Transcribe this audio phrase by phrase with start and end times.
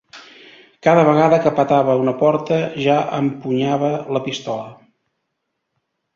[0.85, 2.57] Cada vegada que petava una porta
[2.87, 4.67] ja empunyava la pistola